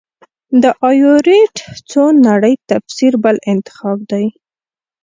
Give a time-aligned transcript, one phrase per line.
[0.61, 1.55] د ایورېټ
[1.91, 4.25] څو نړۍ تفسیر بل انتخاب دی.